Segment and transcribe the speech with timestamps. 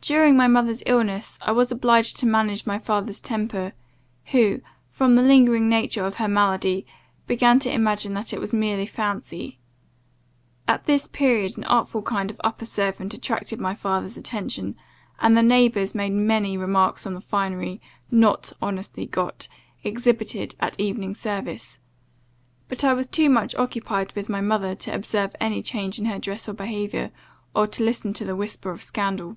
[0.00, 3.74] "During my mother's illness, I was obliged to manage my father's temper,
[4.26, 6.86] who, from the lingering nature of her malady,
[7.26, 9.58] began to imagine that it was merely fancy.
[10.66, 14.76] At this period, an artful kind of upper servant attracted my father's attention,
[15.20, 17.78] and the neighbours made many remarks on the finery,
[18.10, 19.46] not honestly got,
[19.84, 21.80] exhibited at evening service.
[22.66, 26.18] But I was too much occupied with my mother to observe any change in her
[26.18, 27.10] dress or behaviour,
[27.54, 29.36] or to listen to the whisper of scandal.